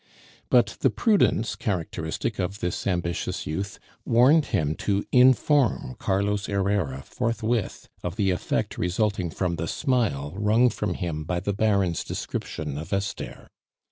[0.49, 7.87] But the prudence characteristic of this ambitious youth warned him to inform Carlos Herrera forthwith
[8.01, 12.91] of the effect resulting from the smile wrung from him by the Baron's description of
[12.91, 13.47] Esther.